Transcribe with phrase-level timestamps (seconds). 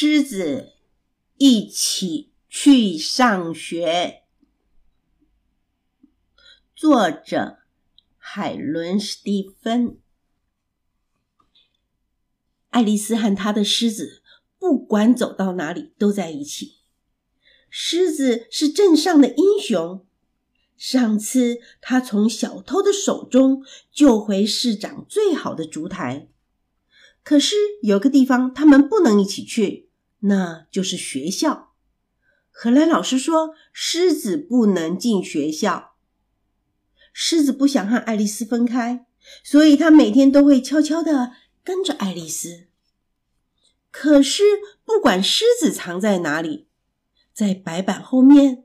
[0.00, 0.74] 狮子
[1.38, 4.22] 一起去上学。
[6.76, 7.58] 作者：
[8.16, 9.98] 海伦·史蒂芬。
[12.68, 14.22] 爱丽丝和她的狮子，
[14.56, 16.76] 不管走到哪里都在一起。
[17.68, 20.06] 狮子是镇上的英雄。
[20.76, 26.28] 上次他从小偷的手中救回市长最好的烛台。
[27.24, 29.87] 可是有个地方他们不能一起去，
[30.20, 31.74] 那就是学校。
[32.50, 35.94] 荷兰老师说，狮子不能进学校。
[37.12, 39.06] 狮子不想和爱丽丝分开，
[39.44, 41.32] 所以他每天都会悄悄的
[41.62, 42.68] 跟着爱丽丝。
[43.90, 44.42] 可是
[44.84, 46.68] 不管狮子藏在哪里，
[47.32, 48.64] 在白板后面，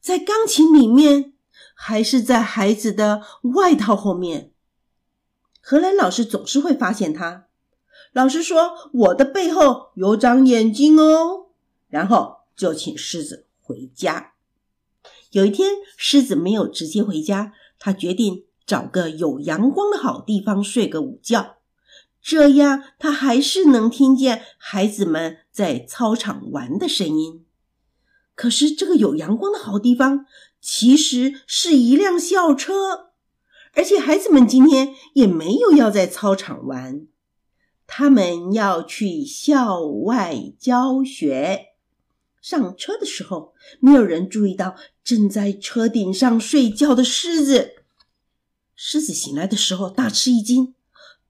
[0.00, 1.34] 在钢琴里面，
[1.74, 3.22] 还是在孩子的
[3.54, 4.52] 外套后面，
[5.60, 7.48] 荷兰老师总是会发现他。
[8.12, 11.46] 老师说：“我的背后有长眼睛哦。”
[11.88, 14.32] 然后就请狮子回家。
[15.32, 21.56] 有一天，狮子没有直接回家，他决定找个有阳光的好地方睡个午觉，
[22.22, 27.44] 这样他还是能听见孩子们在操场玩的声音。
[28.34, 30.26] 可是，这个有阳光的好地方
[30.60, 33.10] 其实是一辆校车，
[33.74, 37.06] 而且孩子们今天也没有要在操场玩。
[37.98, 41.68] 他们要去校外教学。
[42.42, 47.70] 上车的时候，没有人注意到正在车顶上睡觉的狮子。
[48.74, 50.74] 狮子醒来的时候大吃一惊，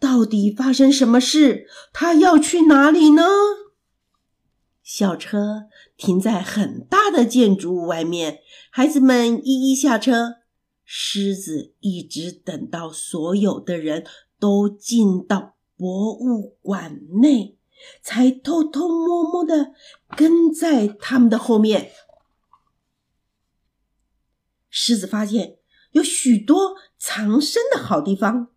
[0.00, 1.66] 到底发生什么事？
[1.92, 3.22] 他要去哪里呢？
[4.82, 5.64] 校车
[5.98, 8.38] 停在很大的建筑物外面，
[8.70, 10.36] 孩子们一一下车。
[10.82, 14.06] 狮子一直等到所有的人
[14.38, 15.53] 都进到。
[15.84, 17.58] 博物馆内，
[18.00, 19.74] 才偷偷摸摸的
[20.16, 21.92] 跟在他们的后面。
[24.70, 25.58] 狮子发现
[25.90, 28.48] 有许多藏身的好地方，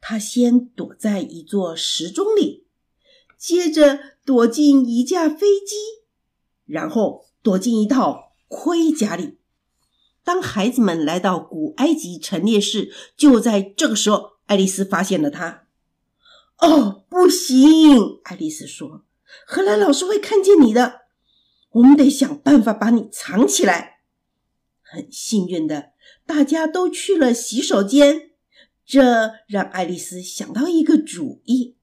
[0.00, 2.66] 他先躲在一座时钟里，
[3.36, 5.76] 接着躲进一架飞机，
[6.64, 9.36] 然后躲进一套盔甲里。
[10.24, 15.65] 当孩子们来到古埃及陈列室，就在这个时候，爱丽丝发现了他。
[16.58, 18.20] 哦，不行！
[18.24, 19.04] 爱丽丝说
[19.46, 21.02] ：“荷兰老师会看见你的，
[21.72, 24.00] 我们得想办法把你藏起来。”
[24.80, 25.90] 很幸运的，
[26.24, 28.30] 大家都去了洗手间，
[28.86, 31.76] 这让爱丽丝想到一个主意。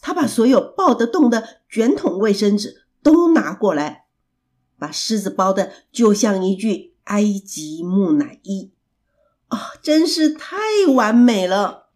[0.00, 4.06] 她把所有抱得动的卷筒卫生纸都拿过来，
[4.78, 8.72] 把狮子包的就像一具埃及木乃伊。
[9.48, 10.56] 啊，真是太
[10.94, 11.88] 完美了！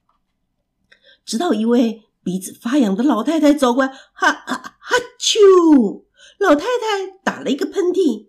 [1.24, 2.02] 直到一位。
[2.28, 6.04] 鼻子发痒的老太太走过来，哈哈哈啾！
[6.38, 8.28] 老太太打了一个喷嚏。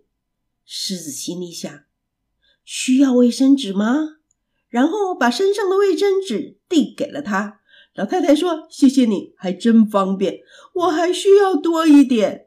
[0.64, 1.70] 狮子心里想：
[2.64, 4.16] 需要卫生纸吗？
[4.70, 7.60] 然后把身上的卫生纸递给了他。
[7.94, 10.38] 老太太说：“谢谢你，还真方便。
[10.72, 12.46] 我还需要多一点。”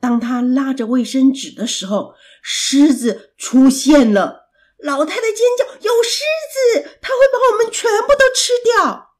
[0.00, 4.48] 当他拉着卫生纸的时候，狮子出现了。
[4.78, 6.22] 老太太尖叫：“有狮
[6.80, 6.98] 子！
[7.02, 9.10] 它会把我们全部都吃掉！”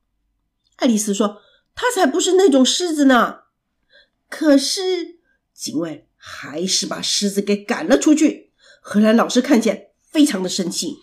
[0.81, 1.43] 爱丽丝说。
[1.81, 3.43] 他才不是那种狮子呢！
[4.29, 5.21] 可是
[5.55, 8.53] 警卫还是把狮子给赶了出去。
[8.81, 10.97] 荷兰老师看见，非常的生气。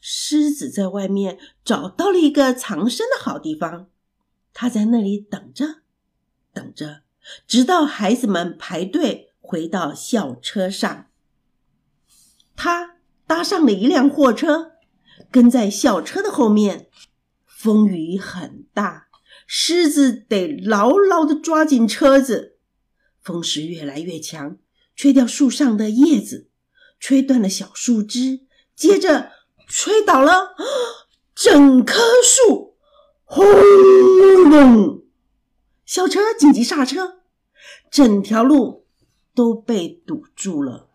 [0.00, 3.90] 狮子在外面找到了一个藏身的好地方，
[4.54, 5.82] 他在那里等着，
[6.54, 7.02] 等着，
[7.46, 11.10] 直到孩子们排队回到校车上。
[12.56, 12.96] 他
[13.26, 14.72] 搭上了一辆货车，
[15.30, 16.88] 跟在校车的后面。
[17.44, 19.07] 风雨很大。
[19.50, 22.58] 狮子得牢牢的抓紧车子，
[23.22, 24.58] 风势越来越强，
[24.94, 26.50] 吹掉树上的叶子，
[27.00, 28.40] 吹断了小树枝，
[28.76, 29.32] 接着
[29.66, 30.54] 吹倒了
[31.34, 32.76] 整棵树，
[33.24, 33.42] 轰
[34.50, 35.02] 隆！
[35.86, 37.22] 小车紧急刹车，
[37.90, 38.84] 整条路
[39.34, 40.90] 都被堵住了。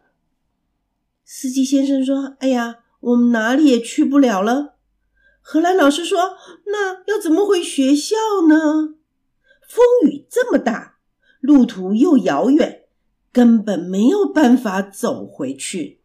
[1.25, 4.72] 司机先生说：“哎呀，我们哪里也去不了了。”
[5.45, 6.38] 荷兰老师说
[6.68, 8.16] ：“那要怎么回学校
[8.48, 8.95] 呢？
[9.68, 11.00] 风雨这么大，
[11.42, 12.86] 路途又遥远，
[13.34, 16.00] 根本没有办法走回去。”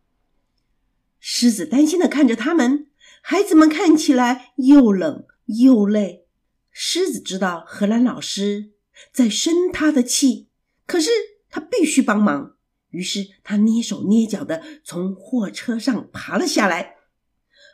[1.20, 2.88] 狮子担心的看着他们，
[3.22, 6.26] 孩子们看起来又冷又累。
[6.72, 8.72] 狮子知道荷兰老师
[9.12, 10.48] 在生他的气，
[10.84, 11.10] 可是
[11.48, 12.56] 他必须帮忙，
[12.90, 16.97] 于是他蹑手蹑脚的从货车上爬了下来。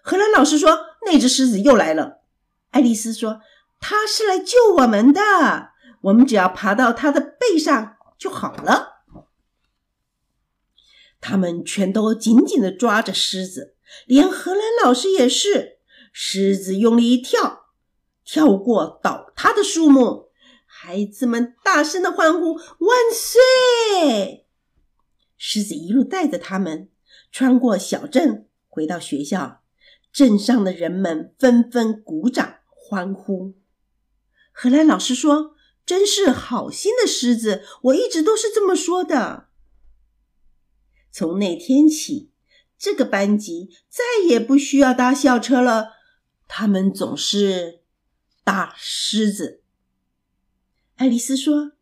[0.05, 0.95] 荷兰老师说。
[1.07, 2.23] 那只狮子又来了。
[2.71, 3.43] 爱丽丝说
[3.79, 5.21] ：“它是来救我们的，
[6.01, 9.03] 我们只要爬到它的背上就好了。
[11.21, 15.81] 他们全都紧紧的抓着狮子，连荷兰老师也是。
[16.11, 17.67] 狮子用力一跳，
[18.25, 20.31] 跳过倒塌的树木，
[20.65, 24.47] 孩子们大声的欢呼：“万岁！”
[25.37, 26.89] 狮子一路带着他们
[27.31, 29.64] 穿过小镇，回到学校。
[30.15, 33.55] 镇上的人们纷纷鼓掌欢呼。
[34.53, 39.49] 荷兰老师说：“真是好心的狮子，我一直都是这么说的。”
[41.11, 42.31] 从那天起，
[42.79, 45.95] 这个班级再也不需要搭校车了。
[46.47, 47.81] 他们总是
[48.45, 49.63] 搭狮子。
[50.95, 51.73] 爱丽丝说：“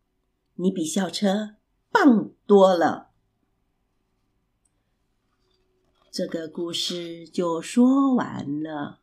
[0.57, 1.57] 你比校车
[1.91, 3.11] 棒多了。”
[6.13, 9.02] 这个故事就说完了。